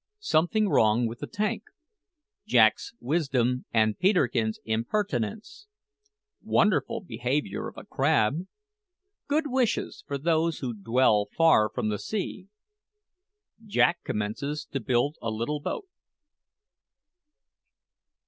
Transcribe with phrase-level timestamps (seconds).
[0.17, 1.61] SOMETHING WRONG WITH THE TANK
[2.47, 5.67] JACK'S WISDOM AND PETERKIN'S IMPERTINENCE
[6.41, 8.47] WONDERFUL BEHAVIOUR OF A CRAB
[9.27, 12.47] GOOD WISHES FOR THOSE WHO DWELL FAR FROM THE SEA
[13.63, 15.85] JACK COMMENCES TO BUILD A LITTLE BOAT.